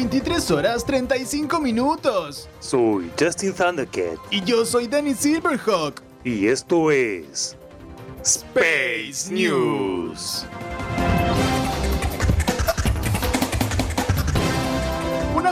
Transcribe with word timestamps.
23 0.00 0.50
horas 0.50 0.84
35 0.86 1.60
minutos. 1.60 2.48
Soy 2.60 3.10
Justin 3.18 3.52
Thundercat. 3.52 4.18
Y 4.30 4.42
yo 4.44 4.64
soy 4.64 4.86
Danny 4.86 5.12
Silverhawk. 5.12 6.00
Y 6.24 6.46
esto 6.48 6.90
es. 6.90 7.54
Space 8.22 9.30
News. 9.30 10.46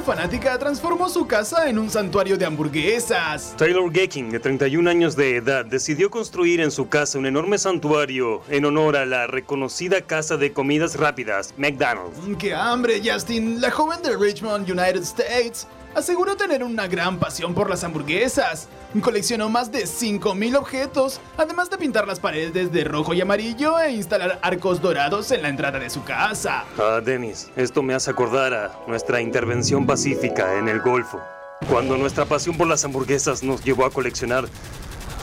Fanática 0.08 0.58
transformó 0.58 1.10
su 1.10 1.26
casa 1.26 1.68
en 1.68 1.78
un 1.78 1.90
santuario 1.90 2.38
de 2.38 2.46
hamburguesas. 2.46 3.54
Taylor 3.58 3.92
Gecking, 3.92 4.30
de 4.30 4.40
31 4.40 4.88
años 4.88 5.16
de 5.16 5.36
edad, 5.36 5.66
decidió 5.66 6.10
construir 6.10 6.62
en 6.62 6.70
su 6.70 6.88
casa 6.88 7.18
un 7.18 7.26
enorme 7.26 7.58
santuario 7.58 8.40
en 8.48 8.64
honor 8.64 8.96
a 8.96 9.04
la 9.04 9.26
reconocida 9.26 10.00
casa 10.00 10.38
de 10.38 10.50
comidas 10.54 10.96
rápidas, 10.96 11.52
McDonald's. 11.58 12.18
¡Qué 12.38 12.54
hambre, 12.54 13.02
Justin! 13.04 13.60
La 13.60 13.70
joven 13.70 14.00
de 14.00 14.16
Richmond, 14.16 14.70
United 14.70 15.02
States, 15.02 15.66
aseguró 15.94 16.36
tener 16.36 16.62
una 16.62 16.86
gran 16.86 17.18
pasión 17.18 17.54
por 17.54 17.68
las 17.68 17.84
hamburguesas. 17.84 18.68
Coleccionó 19.00 19.48
más 19.48 19.70
de 19.70 19.84
5.000 19.84 20.56
objetos, 20.56 21.20
además 21.36 21.70
de 21.70 21.78
pintar 21.78 22.06
las 22.06 22.20
paredes 22.20 22.72
de 22.72 22.84
rojo 22.84 23.14
y 23.14 23.20
amarillo 23.20 23.78
e 23.78 23.92
instalar 23.92 24.38
arcos 24.42 24.80
dorados 24.80 25.30
en 25.30 25.42
la 25.42 25.48
entrada 25.48 25.78
de 25.78 25.90
su 25.90 26.04
casa. 26.04 26.64
Ah, 26.78 27.00
Dennis, 27.04 27.50
esto 27.56 27.82
me 27.82 27.94
hace 27.94 28.10
acordar 28.10 28.54
a 28.54 28.72
nuestra 28.86 29.20
intervención 29.20 29.86
pacífica 29.86 30.58
en 30.58 30.68
el 30.68 30.80
Golfo, 30.80 31.20
cuando 31.68 31.96
nuestra 31.96 32.24
pasión 32.24 32.56
por 32.56 32.66
las 32.66 32.84
hamburguesas 32.84 33.42
nos 33.42 33.64
llevó 33.64 33.84
a 33.84 33.90
coleccionar 33.90 34.46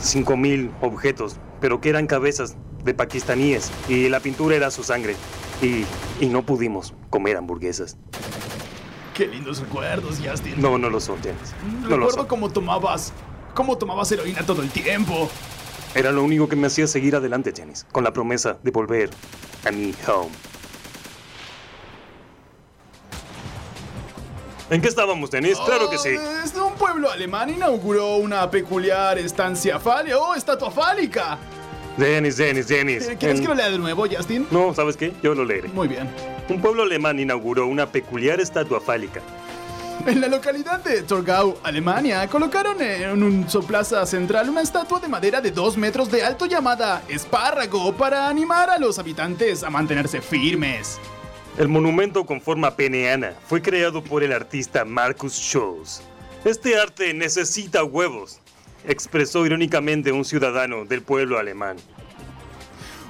5.000 0.02 0.70
objetos, 0.80 1.36
pero 1.60 1.80
que 1.80 1.88
eran 1.88 2.06
cabezas 2.06 2.56
de 2.84 2.94
pakistaníes 2.94 3.70
y 3.88 4.08
la 4.08 4.20
pintura 4.20 4.56
era 4.56 4.70
su 4.70 4.82
sangre. 4.84 5.16
Y, 5.62 5.84
y 6.20 6.28
no 6.28 6.44
pudimos 6.44 6.92
comer 7.10 7.36
hamburguesas. 7.38 7.96
Qué 9.16 9.26
lindos 9.26 9.60
recuerdos, 9.60 10.18
Justin. 10.22 10.54
No, 10.60 10.76
no 10.76 10.90
lo 10.90 11.00
son. 11.00 11.18
No 11.82 11.88
lo 11.88 11.96
Recuerdo 11.96 12.18
son. 12.18 12.26
cómo 12.26 12.50
tomabas, 12.50 13.12
cómo 13.54 13.78
tomabas 13.78 14.12
heroína 14.12 14.44
todo 14.44 14.60
el 14.62 14.70
tiempo. 14.70 15.30
Era 15.94 16.12
lo 16.12 16.22
único 16.22 16.48
que 16.48 16.56
me 16.56 16.66
hacía 16.66 16.86
seguir 16.86 17.16
adelante, 17.16 17.52
Janice, 17.56 17.86
con 17.90 18.04
la 18.04 18.12
promesa 18.12 18.58
de 18.62 18.70
volver 18.70 19.08
a 19.66 19.70
mi 19.70 19.94
home. 20.06 20.30
¿En 24.68 24.82
qué 24.82 24.88
estábamos, 24.88 25.30
Dennis? 25.30 25.58
Claro 25.64 25.88
que 25.88 25.96
sí. 25.96 26.10
Oh, 26.18 26.28
Desde 26.42 26.60
un 26.60 26.74
pueblo 26.74 27.10
alemán 27.10 27.48
inauguró 27.50 28.16
una 28.16 28.50
peculiar 28.50 29.16
estancia 29.16 29.78
fálica 29.78 30.18
o 30.18 30.34
estatua 30.34 30.70
fálica. 30.72 31.38
Dennis, 31.96 32.36
Dennis. 32.36 32.68
Eh, 33.08 33.16
¿Quieres 33.18 33.38
En- 33.38 33.42
que 33.44 33.48
lo 33.48 33.54
lea 33.54 33.70
de 33.70 33.78
nuevo, 33.78 34.04
Justin? 34.10 34.46
No, 34.50 34.74
¿sabes 34.74 34.96
qué? 34.96 35.14
Yo 35.22 35.34
lo 35.34 35.44
leeré. 35.44 35.68
Muy 35.68 35.86
bien. 35.88 36.10
Un 36.48 36.60
pueblo 36.60 36.84
alemán 36.84 37.18
inauguró 37.18 37.66
una 37.66 37.86
peculiar 37.86 38.40
estatua 38.40 38.80
fálica. 38.80 39.20
En 40.06 40.20
la 40.20 40.28
localidad 40.28 40.84
de 40.84 41.02
Torgau, 41.02 41.56
Alemania, 41.64 42.28
colocaron 42.28 42.80
en 42.80 43.22
un 43.22 43.46
plaza 43.66 44.06
central 44.06 44.48
una 44.48 44.60
estatua 44.60 45.00
de 45.00 45.08
madera 45.08 45.40
de 45.40 45.50
2 45.50 45.76
metros 45.76 46.10
de 46.10 46.22
alto 46.22 46.46
llamada 46.46 47.02
Espárrago 47.08 47.92
para 47.96 48.28
animar 48.28 48.70
a 48.70 48.78
los 48.78 48.98
habitantes 49.00 49.64
a 49.64 49.70
mantenerse 49.70 50.20
firmes. 50.20 51.00
El 51.58 51.68
monumento 51.68 52.24
con 52.24 52.40
forma 52.40 52.76
peneana 52.76 53.32
fue 53.48 53.60
creado 53.62 54.04
por 54.04 54.22
el 54.22 54.32
artista 54.32 54.84
Marcus 54.84 55.32
Scholz. 55.32 56.02
Este 56.44 56.78
arte 56.78 57.12
necesita 57.12 57.82
huevos, 57.82 58.40
expresó 58.86 59.44
irónicamente 59.44 60.12
un 60.12 60.24
ciudadano 60.24 60.84
del 60.84 61.02
pueblo 61.02 61.38
alemán. 61.38 61.78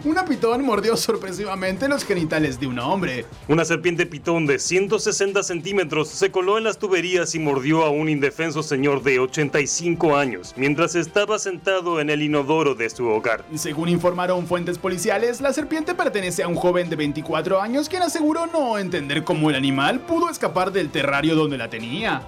Una 0.05 0.25
pitón 0.25 0.65
mordió 0.65 0.97
sorpresivamente 0.97 1.89
los 1.89 2.05
genitales 2.05 2.61
de 2.61 2.67
un 2.67 2.79
hombre. 2.79 3.25
Una 3.49 3.65
serpiente 3.65 4.07
pitón 4.07 4.47
de 4.47 4.59
160 4.59 5.43
centímetros 5.43 6.09
se 6.09 6.31
coló 6.31 6.59
en 6.59 6.65
las 6.65 6.79
tuberías 6.79 7.35
y 7.35 7.39
mordió 7.39 7.85
a 7.85 7.91
un 7.91 8.09
indefenso 8.09 8.63
señor 8.63 9.03
de 9.03 9.19
85 9.19 10.17
años 10.17 10.55
mientras 10.57 10.95
estaba 10.95 11.39
sentado 11.39 12.01
en 12.01 12.11
el 12.11 12.23
inodoro 12.23 12.75
de 12.75 12.91
su 12.91 13.07
hogar. 13.07 13.45
Según 13.55 13.89
informaron 13.89 14.47
fuentes 14.47 14.79
policiales, 14.79 15.41
la 15.41 15.53
serpiente 15.53 15.95
pertenece 15.95 16.43
a 16.43 16.49
un 16.49 16.57
joven 16.57 16.91
de 16.91 16.97
24 16.97 17.61
años 17.61 17.89
quien 17.89 18.03
aseguró 18.03 18.47
no 18.47 18.79
entender 18.79 19.25
cómo 19.25 19.51
el 19.51 19.57
animal 19.57 20.01
pudo 20.01 20.29
escapar 20.31 20.73
del 20.73 20.91
terrario 20.91 21.35
donde 21.35 21.59
la 21.59 21.71
tenía. 21.71 22.23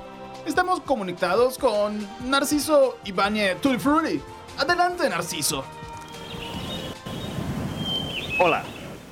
Estamos 0.47 0.81
conectados 0.81 1.59
con 1.59 1.99
Narciso 2.27 2.97
Ibáñez 3.05 3.61
Tulfruti. 3.61 4.21
Adelante, 4.57 5.09
Narciso. 5.09 5.65
Hola, 8.39 8.63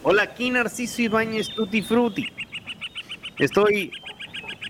hola, 0.02 0.22
aquí 0.22 0.50
Narciso 0.50 1.02
Ibáñez 1.02 1.48
Tutti 1.54 1.82
Frutti. 1.82 2.26
Estoy. 3.38 3.90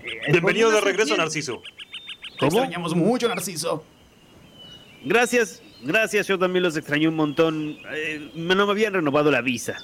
eh, 0.03 0.31
Bienvenido 0.31 0.71
de 0.71 0.81
regreso. 0.81 1.15
Narciso. 1.15 1.61
Te 2.39 2.47
¿Cómo? 2.47 2.59
extrañamos 2.59 2.95
mucho, 2.95 3.27
Narciso. 3.27 3.83
Gracias, 5.03 5.61
gracias, 5.83 6.27
yo 6.27 6.39
también 6.39 6.63
los 6.63 6.75
extrañé 6.75 7.07
un 7.07 7.15
montón. 7.15 7.77
Eh, 7.91 8.31
no 8.35 8.65
me 8.65 8.71
habían 8.71 8.93
renovado 8.93 9.31
la 9.31 9.41
visa. 9.41 9.77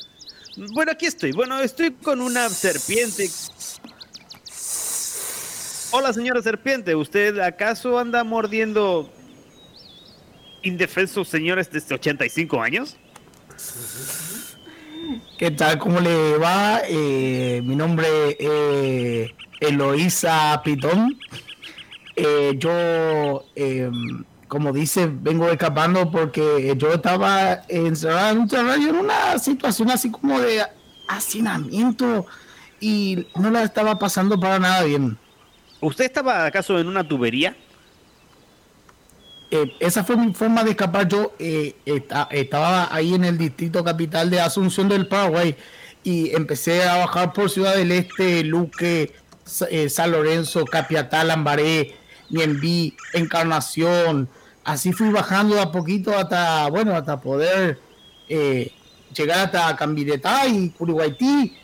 Bueno, 0.74 0.92
aquí 0.92 1.06
estoy. 1.06 1.32
Bueno, 1.32 1.60
estoy 1.62 1.92
con 1.92 2.22
una 2.22 2.50
serpiente. 2.50 3.30
Hola, 5.92 6.12
señora 6.14 6.42
serpiente. 6.42 6.96
¿Usted 6.96 7.38
acaso 7.40 8.00
anda 8.00 8.24
mordiendo 8.24 9.12
indefensos 10.64 11.28
señores 11.28 11.72
de 11.72 11.80
85 11.94 12.62
años? 12.62 12.98
¿Qué 15.38 15.51
tal? 15.51 15.78
¿Cómo 15.78 16.00
le 16.00 16.38
va? 16.38 16.81
Eh, 16.88 17.62
mi 17.63 17.75
nombre 17.75 18.07
es 18.40 19.31
Eloísa 19.59 20.62
Pitón. 20.63 21.18
Eh, 22.16 22.56
yo, 22.57 23.44
eh, 23.56 23.90
como 24.47 24.72
dice, 24.72 25.09
vengo 25.12 25.50
escapando 25.50 26.09
porque 26.12 26.75
yo 26.78 26.94
estaba 26.94 27.63
encerrado 27.68 28.31
en 28.31 28.40
un 28.40 28.90
en 28.90 28.96
una 28.96 29.40
situación 29.40 29.91
así 29.91 30.12
como 30.12 30.40
de 30.40 30.63
hacinamiento 31.07 32.25
y 32.80 33.28
no 33.35 33.50
la 33.50 33.63
estaba 33.63 33.97
pasando 34.00 34.40
para 34.40 34.59
nada 34.59 34.84
bien. 34.84 35.18
¿Usted 35.81 36.06
estaba 36.06 36.45
acaso 36.45 36.80
en 36.80 36.88
una 36.88 37.07
tubería? 37.07 37.56
Eh, 39.56 39.72
esa 39.80 40.03
fue 40.03 40.18
mi 40.18 40.34
forma 40.34 40.64
de 40.64 40.72
escapar. 40.72 41.08
Yo 41.08 41.34
eh, 41.38 41.75
esta- 41.86 42.28
estaba 42.31 42.88
ahí 42.91 43.14
en 43.14 43.24
el 43.24 43.38
distrito 43.38 43.84
capital 43.84 44.31
de 44.31 44.41
Asunción 44.41 44.90
del 44.90 45.06
Paraguay 45.08 45.56
y 46.03 46.36
empecé 46.36 46.84
a 46.84 46.97
bajar 46.97 47.34
por 47.34 47.52
Ciudad 47.52 47.75
del 47.75 47.92
Este, 47.92 48.44
Luque, 48.44 49.13
eh, 49.69 49.90
San 49.90 50.12
Lorenzo, 50.12 50.66
Capiatá, 50.66 51.24
Lambaré, 51.24 51.94
Ñembí, 52.31 52.96
Encarnación. 53.13 54.28
Así 54.63 54.92
fui 54.92 55.09
bajando 55.12 55.62
a 55.62 55.72
poquito 55.72 56.18
hasta, 56.18 56.68
bueno, 56.69 56.96
hasta 56.96 57.22
poder 57.22 57.80
llegar 58.28 59.46
hasta 59.46 59.75
Cambiretá 59.75 60.47
y 60.47 60.69
Curiguaití. 60.72 61.56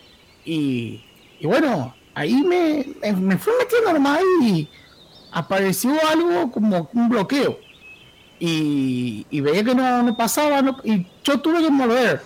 Y, 0.46 1.02
bueno, 1.42 1.96
ahí 2.14 2.36
me, 2.44 2.86
me, 3.02 3.14
me 3.14 3.38
fui 3.40 3.54
metiendo 3.60 3.94
nomás 3.94 4.20
y 4.44 4.70
apareció 5.32 5.92
algo 6.08 6.52
como 6.52 6.88
un 6.94 7.10
bloqueo 7.10 7.58
y, 8.40 9.26
y 9.30 9.42
veía 9.42 9.64
que 9.64 9.76
no, 9.76 10.04
no 10.04 10.16
pasaba 10.18 10.62
no- 10.62 10.78
y 10.84 11.06
yo 11.24 11.40
tuve 11.40 11.62
que 11.62 11.70
morder. 11.70 12.22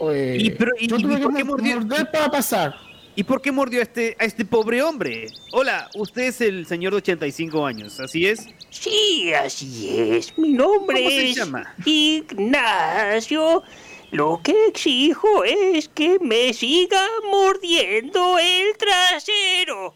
Eh, 0.00 0.36
¿Y 0.38 0.50
pero- 0.50 0.72
y- 0.78 0.86
yo 0.86 0.96
y 0.98 1.02
tuve 1.02 1.18
por 1.18 1.32
que 1.32 1.38
qué 1.38 1.44
mo- 1.44 1.50
mordió? 1.52 1.80
morder 1.80 2.10
para 2.10 2.30
pasar. 2.30 2.74
¿Y 3.16 3.24
por 3.24 3.42
qué 3.42 3.50
mordió 3.50 3.80
a 3.80 3.82
este, 3.82 4.16
a 4.20 4.24
este 4.24 4.44
pobre 4.44 4.80
hombre? 4.80 5.26
Hola, 5.52 5.90
usted 5.96 6.22
es 6.22 6.40
el 6.40 6.66
señor 6.66 6.92
de 6.92 6.98
85 6.98 7.66
años, 7.66 7.98
¿así 7.98 8.24
es? 8.26 8.46
Sí, 8.70 9.32
así 9.34 9.98
es. 9.98 10.38
Mi 10.38 10.52
nombre 10.52 10.98
¿Cómo 10.98 11.10
se 11.10 11.34
llama? 11.34 11.74
Ignacio. 11.84 13.62
Lo 14.10 14.40
que 14.42 14.54
exijo 14.68 15.44
es 15.44 15.88
que 15.88 16.18
me 16.20 16.52
siga 16.54 17.02
mordiendo 17.30 18.38
el 18.38 18.76
trasero. 18.78 19.94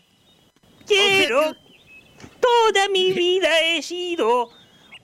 Quiero. 0.87 1.55
Toda 2.41 2.89
mi 2.89 3.13
vida 3.13 3.49
he 3.61 3.83
sido 3.83 4.51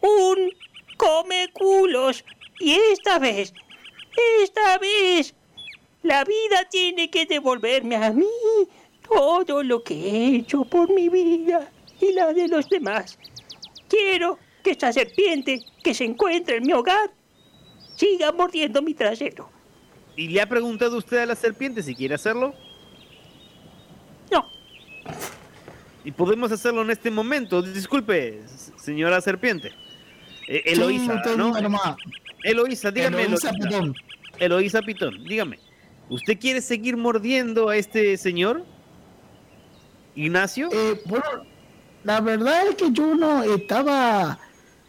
un 0.01 0.51
come 0.97 1.49
culos. 1.53 2.25
Y 2.61 2.73
esta 2.93 3.19
vez, 3.19 3.53
esta 4.43 4.79
vez, 4.79 5.35
la 6.03 6.25
vida 6.25 6.69
tiene 6.71 7.11
que 7.11 7.27
devolverme 7.27 7.97
a 7.97 8.13
mí 8.13 8.27
todo 9.09 9.63
lo 9.63 9.83
que 9.83 9.95
he 9.95 10.37
hecho 10.37 10.65
por 10.65 10.93
mi 10.93 11.09
vida 11.09 11.71
y 12.01 12.13
la 12.13 12.33
de 12.33 12.49
los 12.49 12.69
demás. 12.69 13.19
Quiero 13.89 14.39
que 14.63 14.73
esta 14.73 14.93
serpiente 14.93 15.61
que 15.83 15.95
se 15.95 16.05
encuentra 16.05 16.57
en 16.57 16.67
mi 16.67 16.73
hogar 16.73 17.11
siga 17.97 18.33
mordiendo 18.33 18.83
mi 18.83 18.95
trasero. 18.95 19.51
¿Y 20.17 20.29
le 20.29 20.41
ha 20.41 20.49
preguntado 20.49 20.97
usted 20.97 21.19
a 21.19 21.27
la 21.27 21.37
serpiente 21.37 21.83
si 21.83 21.95
quiere 21.95 22.15
hacerlo? 22.15 22.55
No, 24.31 24.45
Y 26.05 26.13
podemos 26.13 26.53
hacerlo 26.53 26.83
en 26.83 26.91
este 26.91 27.11
momento. 27.11 27.63
Disculpe, 27.63 28.43
señora 28.77 29.21
serpiente. 29.21 29.73
Eh, 30.49 30.63
Eloísa, 30.65 31.23
¿no? 31.37 31.53
Eloísa, 32.43 32.91
dígame. 32.91 33.23
Eloísa. 33.23 33.53
Pitón. 33.53 33.95
Eloísa 34.39 34.83
Pitón, 34.83 35.25
dígame. 35.25 35.59
¿Usted 36.09 36.39
quiere 36.39 36.63
seguir 36.63 36.97
mordiendo 36.97 37.69
a 37.69 37.77
este 37.77 38.17
señor? 38.17 38.65
Ignacio. 40.15 40.71
Eh, 40.73 41.01
bueno, 41.05 41.27
la 42.03 42.21
verdad 42.21 42.69
es 42.69 42.77
que 42.77 42.91
yo 42.93 43.15
no 43.15 43.43
estaba 43.43 44.39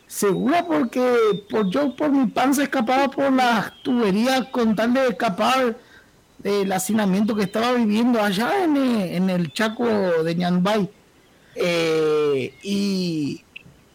segura 0.08 0.66
porque 0.66 1.44
por 1.50 1.70
yo 1.70 1.94
por 1.96 2.10
mi 2.10 2.28
panza 2.28 2.64
escapaba 2.64 3.10
por 3.10 3.32
las 3.32 3.74
tuberías 3.84 4.46
con 4.48 4.76
tal 4.76 4.94
de 4.94 5.10
escapar 5.10 5.78
del 6.40 6.72
hacinamiento 6.72 7.36
que 7.36 7.44
estaba 7.44 7.74
viviendo 7.74 8.22
allá 8.22 8.64
en, 8.64 8.78
eh, 8.78 9.18
en 9.18 9.30
el 9.30 9.52
Chaco 9.52 9.86
de 10.24 10.36
Ñanbay. 10.36 10.90
Eh, 11.56 12.54
y 12.64 13.44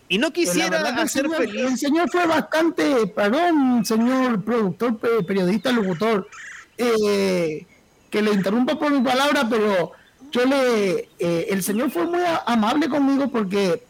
y 0.08 0.18
no 0.18 0.32
quisiera 0.32 0.70
verdad 0.70 0.94
que 0.94 1.00
el 1.00 1.06
hacer 1.06 1.22
señor, 1.22 1.36
feliz. 1.38 1.62
el 1.64 1.78
señor 1.78 2.10
fue 2.10 2.26
bastante, 2.26 3.06
perdón, 3.08 3.84
señor 3.84 4.44
productor, 4.44 4.98
pe- 4.98 5.22
periodista, 5.26 5.72
locutor, 5.72 6.28
eh, 6.78 7.66
que 8.10 8.22
le 8.22 8.32
interrumpa 8.32 8.78
por 8.78 8.92
mi 8.92 9.00
palabra, 9.00 9.46
pero 9.48 9.92
yo 10.30 10.44
le, 10.44 11.08
eh, 11.18 11.46
el 11.50 11.62
señor 11.62 11.90
fue 11.90 12.04
muy 12.06 12.20
amable 12.46 12.88
conmigo 12.88 13.28
porque 13.28 13.82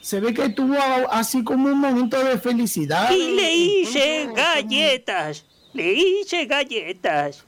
se 0.00 0.18
ve 0.20 0.32
que 0.34 0.48
tuvo 0.48 0.74
a- 0.76 1.18
así 1.18 1.44
como 1.44 1.68
un 1.68 1.78
momento 1.78 2.22
de 2.22 2.38
felicidad. 2.38 3.10
Y 3.10 3.36
le 3.36 3.54
hice 3.54 4.28
galletas. 4.34 5.44
Le 5.72 5.92
hice 5.92 6.46
galletas. 6.46 7.44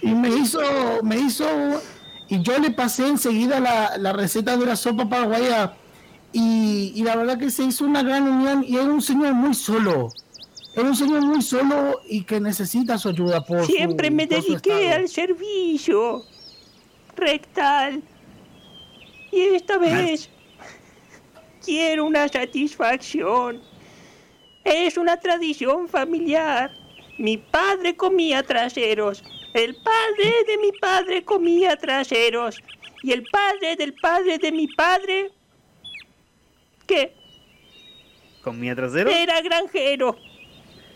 Y 0.00 0.08
me 0.14 0.28
hizo, 0.30 0.60
me 1.02 1.16
hizo, 1.18 1.46
y 2.28 2.40
yo 2.42 2.58
le 2.58 2.70
pasé 2.70 3.06
enseguida 3.08 3.60
la, 3.60 3.96
la 3.98 4.12
receta 4.12 4.56
de 4.56 4.64
la 4.66 4.76
sopa 4.76 5.08
paraguaya. 5.08 5.74
Y, 6.36 6.92
y 6.96 7.02
la 7.04 7.14
verdad 7.14 7.38
que 7.38 7.48
se 7.48 7.62
hizo 7.62 7.84
una 7.84 8.02
gran 8.02 8.24
unión 8.28 8.64
y 8.66 8.74
era 8.74 8.84
un 8.86 9.00
señor 9.00 9.34
muy 9.34 9.54
solo. 9.54 10.08
Era 10.74 10.88
un 10.88 10.96
señor 10.96 11.22
muy 11.24 11.40
solo 11.40 12.00
y 12.08 12.24
que 12.24 12.40
necesita 12.40 12.98
su 12.98 13.10
ayuda 13.10 13.44
por 13.44 13.60
su- 13.64 13.70
Siempre 13.72 14.10
me 14.10 14.26
dediqué 14.26 14.92
al 14.92 15.08
servicio 15.08 16.22
rectal. 17.16 18.02
Y 19.30 19.40
esta 19.54 19.78
vez 19.78 20.28
quiero 21.64 22.04
una 22.04 22.26
satisfacción. 22.28 23.62
Es 24.64 24.96
una 24.96 25.16
tradición 25.20 25.88
familiar. 25.88 26.72
Mi 27.18 27.38
padre 27.38 27.94
comía 27.96 28.42
traseros. 28.42 29.22
El 29.52 29.76
padre 29.76 30.32
de 30.48 30.58
mi 30.58 30.72
padre 30.80 31.24
comía 31.24 31.76
traseros. 31.76 32.56
Y 33.04 33.12
el 33.12 33.22
padre 33.30 33.76
del 33.76 33.94
padre 33.94 34.38
de 34.38 34.50
mi 34.50 34.66
padre... 34.66 35.30
¿Qué? 36.86 37.12
¿Comía 38.42 38.74
trasero? 38.74 39.10
Era 39.10 39.40
granjero, 39.40 40.16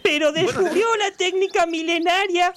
pero 0.03 0.33
descubrió 0.33 0.87
la 0.97 1.11
técnica 1.17 1.67
milenaria 1.67 2.53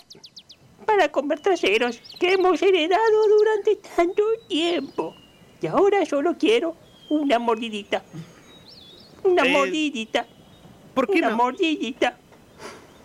para 0.86 1.10
comer 1.12 1.40
traseros 1.40 2.00
que 2.20 2.34
hemos 2.34 2.62
heredado 2.62 3.28
durante 3.38 3.76
tanto 3.96 4.24
tiempo. 4.48 5.16
Y 5.62 5.68
ahora 5.68 6.06
solo 6.06 6.36
quiero 6.38 6.76
una 7.10 7.40
mordidita. 7.40 8.04
Una 9.24 9.46
Eh, 9.46 9.52
mordidita. 9.52 10.26
¿Por 10.94 11.08
qué 11.08 11.20
Una 11.20 11.30
no? 11.30 11.38
mordidita. 11.38 12.18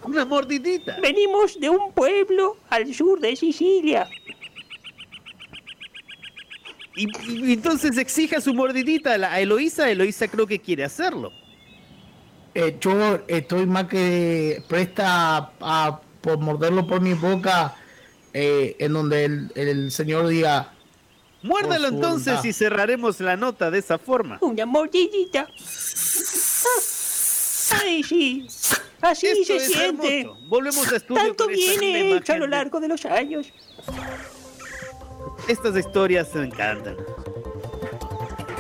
Una 0.03 0.25
mordidita. 0.25 0.99
Venimos 1.01 1.61
de 1.61 1.69
un 1.71 1.93
pueblo 1.93 2.57
al 2.71 2.93
sur 2.95 3.21
de 3.21 3.37
Sicilia. 3.37 4.09
Y, 6.97 7.53
entonces 7.53 7.99
exija 7.99 8.41
su 8.41 8.55
mordidita 8.55 9.15
a, 9.15 9.19
la- 9.19 9.33
a 9.33 9.41
Eloísa. 9.41 9.91
Eloísa 9.91 10.29
creo 10.29 10.47
que 10.47 10.59
quiere 10.61 10.85
hacerlo. 10.85 11.31
Eh, 12.55 12.77
yo 12.81 13.21
estoy 13.29 13.67
más 13.67 13.85
que 13.85 14.63
presta 14.67 15.37
a, 15.37 15.53
a 15.61 16.01
por 16.23 16.39
morderlo 16.39 16.87
por 16.87 17.01
mi 17.03 17.13
boca, 17.13 17.75
eh, 18.33 18.77
en 18.79 18.95
donde 18.95 19.25
el, 19.27 19.53
el 19.55 19.91
señor 19.93 20.27
diga, 20.29 20.73
Muérdalo 21.43 21.89
entonces 21.89 22.27
voluntad. 22.29 22.45
y 22.49 22.53
cerraremos 22.55 23.21
la 23.21 23.37
nota 23.37 23.71
de 23.71 23.79
esa 23.79 23.99
forma. 23.99 24.39
Una 24.41 24.65
mordidita. 24.67 25.47
Ay, 27.83 28.03
sí. 28.03 28.47
Así 29.01 29.27
Esto 29.27 29.59
se 29.59 29.61
siente. 29.67 30.21
hermoso. 30.23 30.41
Volvemos 30.49 30.93
a 30.93 30.97
estudio 30.97 31.23
Tanto 31.23 31.47
viene 31.49 32.17
hecho 32.17 32.33
a 32.33 32.39
lo 32.39 32.47
largo 32.47 32.81
de 32.81 32.89
los 32.89 33.05
años. 33.05 33.53
Estas 35.49 35.77
historias 35.77 36.35
me 36.35 36.47
encantan. 36.47 36.97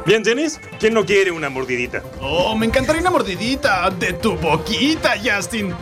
Bien, 0.06 0.22
Dennis, 0.22 0.60
¿quién 0.78 0.94
no 0.94 1.04
quiere 1.04 1.32
una 1.32 1.50
mordidita? 1.50 2.02
Oh, 2.20 2.56
me 2.56 2.66
encantaría 2.66 3.00
una 3.00 3.10
mordidita 3.10 3.90
de 3.90 4.12
tu 4.12 4.36
boquita, 4.36 5.14
Justin. 5.22 5.74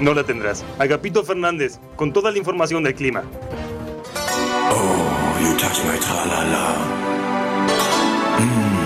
No 0.00 0.14
la 0.14 0.24
tendrás. 0.24 0.64
Agapito 0.78 1.22
Fernández, 1.22 1.78
con 1.96 2.12
toda 2.12 2.30
la 2.30 2.38
información 2.38 2.82
del 2.84 2.94
clima. 2.94 3.24
Oh, 4.70 5.38
you 5.42 5.54
touch 5.58 5.84
my 5.84 5.98
tra-la-la. 5.98 6.74
Mmm, 8.38 8.77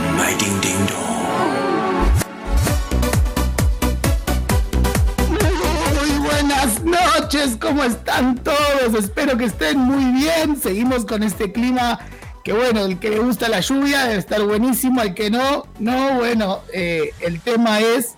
noches, 6.84 7.56
¿cómo 7.61 7.84
están 7.84 8.37
todos? 8.37 8.94
Espero 8.99 9.37
que 9.37 9.44
estén 9.44 9.79
muy 9.79 10.20
bien. 10.20 10.61
Seguimos 10.61 11.05
con 11.05 11.23
este 11.23 11.52
clima 11.52 11.99
que 12.44 12.52
bueno, 12.52 12.84
el 12.84 12.99
que 12.99 13.11
le 13.11 13.19
gusta 13.20 13.49
la 13.49 13.61
lluvia 13.61 14.05
debe 14.05 14.19
estar 14.19 14.43
buenísimo, 14.43 15.00
al 15.00 15.14
que 15.14 15.31
no, 15.31 15.67
no, 15.79 16.14
bueno, 16.14 16.62
eh, 16.73 17.12
el 17.20 17.40
tema 17.40 17.81
es 17.81 18.17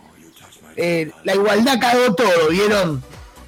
eh, 0.76 1.11
la 1.25 1.34
igualdad 1.34 1.78
cagó 1.78 2.14
todo, 2.14 2.49
¿vieron? 2.50 3.02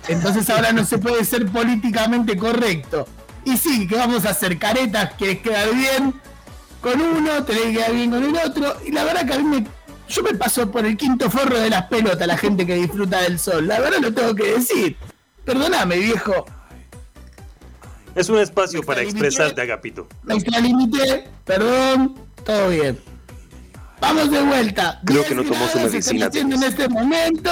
Entonces 0.08 0.48
ahora 0.50 0.72
no 0.72 0.84
se 0.84 0.98
puede 0.98 1.24
ser 1.24 1.46
políticamente 1.46 2.36
correcto. 2.36 3.08
Y 3.44 3.56
sí, 3.56 3.86
que 3.86 3.96
vamos 3.96 4.26
a 4.26 4.30
hacer 4.30 4.58
caretas, 4.58 5.14
quieres 5.16 5.40
quedar 5.40 5.72
bien 5.74 6.14
con 6.80 7.00
uno, 7.00 7.44
tenés 7.44 7.62
que 7.62 7.72
quedar 7.72 7.92
bien 7.92 8.10
con 8.10 8.24
el 8.24 8.36
otro. 8.36 8.76
Y 8.84 8.92
la 8.92 9.04
verdad 9.04 9.26
que 9.26 9.34
a 9.34 9.38
mí 9.38 9.44
me, 9.44 9.66
yo 10.08 10.22
me 10.22 10.34
paso 10.34 10.70
por 10.70 10.86
el 10.86 10.96
quinto 10.96 11.30
forro 11.30 11.58
de 11.58 11.70
las 11.70 11.86
pelotas 11.86 12.26
la 12.26 12.36
gente 12.36 12.66
que 12.66 12.74
disfruta 12.76 13.22
del 13.22 13.38
sol. 13.38 13.66
La 13.66 13.80
verdad 13.80 13.98
lo 14.00 14.12
tengo 14.12 14.34
que 14.34 14.52
decir. 14.52 14.96
Perdóname, 15.44 15.98
viejo. 15.98 16.44
Es 18.14 18.28
un 18.28 18.38
espacio 18.38 18.82
para 18.82 19.02
expresarte. 19.02 19.60
Agapito. 19.60 20.08
Me 20.22 20.34
extralimité, 20.34 21.28
perdón, 21.44 22.14
todo 22.44 22.70
bien. 22.70 22.98
Vamos 24.00 24.30
de 24.30 24.42
vuelta. 24.42 25.00
Creo 25.04 25.22
10 25.22 25.28
que 25.28 25.34
no 25.34 25.44
tomó 25.44 25.68
su 25.68 25.78
medicina, 25.78 26.30
en 26.32 26.62
este 26.62 26.88
momento. 26.88 27.50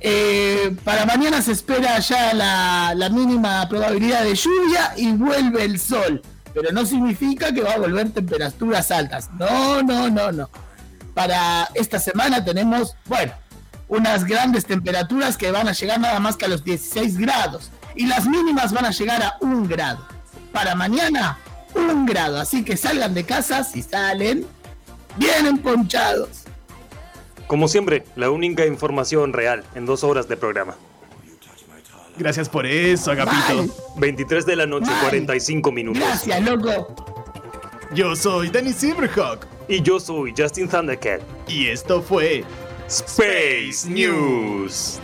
Eh, 0.00 0.76
para 0.84 1.06
mañana 1.06 1.40
se 1.40 1.52
espera 1.52 1.98
ya 2.00 2.34
la, 2.34 2.92
la 2.94 3.08
mínima 3.08 3.66
probabilidad 3.68 4.24
de 4.24 4.34
lluvia 4.34 4.92
y 4.96 5.12
vuelve 5.12 5.64
el 5.64 5.78
sol. 5.78 6.22
Pero 6.52 6.72
no 6.72 6.86
significa 6.86 7.52
que 7.52 7.62
va 7.62 7.74
a 7.74 7.78
volver 7.78 8.10
temperaturas 8.10 8.90
altas. 8.90 9.30
No, 9.38 9.82
no, 9.82 10.08
no, 10.10 10.32
no. 10.32 10.50
Para 11.16 11.70
esta 11.72 11.98
semana 11.98 12.44
tenemos, 12.44 12.94
bueno, 13.06 13.32
unas 13.88 14.26
grandes 14.26 14.66
temperaturas 14.66 15.38
que 15.38 15.50
van 15.50 15.66
a 15.66 15.72
llegar 15.72 15.98
nada 15.98 16.20
más 16.20 16.36
que 16.36 16.44
a 16.44 16.48
los 16.48 16.62
16 16.62 17.16
grados. 17.16 17.70
Y 17.94 18.04
las 18.04 18.26
mínimas 18.26 18.70
van 18.74 18.84
a 18.84 18.90
llegar 18.90 19.22
a 19.22 19.38
un 19.40 19.66
grado. 19.66 20.06
Para 20.52 20.74
mañana, 20.74 21.38
un 21.74 22.04
grado. 22.04 22.38
Así 22.38 22.66
que 22.66 22.76
salgan 22.76 23.14
de 23.14 23.24
casa 23.24 23.64
si 23.64 23.80
salen 23.80 24.46
bien 25.16 25.46
emponchados. 25.46 26.42
Como 27.46 27.66
siempre, 27.66 28.04
la 28.14 28.28
única 28.28 28.66
información 28.66 29.32
real 29.32 29.64
en 29.74 29.86
dos 29.86 30.04
horas 30.04 30.28
de 30.28 30.36
programa. 30.36 30.76
Gracias 32.18 32.50
por 32.50 32.66
eso, 32.66 33.10
Agapito. 33.10 33.56
Bye. 33.56 33.70
23 33.96 34.44
de 34.44 34.56
la 34.56 34.66
noche, 34.66 34.90
Bye. 34.90 35.00
45 35.00 35.72
minutos. 35.72 36.02
Gracias, 36.02 36.42
loco. 36.42 36.94
Yo 37.94 38.14
soy 38.14 38.50
Danny 38.50 38.74
Silverhawk 38.74 39.55
Y 39.68 39.82
yo 39.82 39.98
soy 39.98 40.32
Justin 40.36 40.68
Thundercat. 40.68 41.20
y 41.48 41.68
esto 41.68 42.00
fue 42.02 42.44
Space 42.88 43.88
News. 43.88 45.00